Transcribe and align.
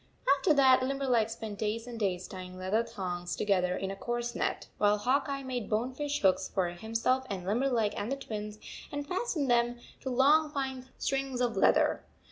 After 0.35 0.51
that 0.55 0.81
Limberleg 0.81 1.29
spent 1.29 1.59
days 1.59 1.85
and 1.85 1.99
days 1.99 2.27
tying 2.27 2.57
leather 2.57 2.81
thongs 2.83 3.35
together 3.35 3.77
in 3.77 3.91
a 3.91 3.95
coarse 3.95 4.33
net, 4.33 4.65
while 4.79 4.97
Hawk 4.97 5.27
Eye 5.29 5.43
made 5.43 5.69
bone 5.69 5.93
fish 5.93 6.21
hooks 6.23 6.49
for 6.49 6.69
himself 6.69 7.23
and 7.29 7.45
Limberleg 7.45 7.93
and 7.95 8.11
the 8.11 8.15
Twins, 8.15 8.57
and 8.91 9.05
fastened 9.07 9.51
them 9.51 9.77
to 9.99 10.09
long 10.09 10.49
fine 10.49 10.89
strings 10.97 11.39
of 11.39 11.55
leather. 11.55 12.03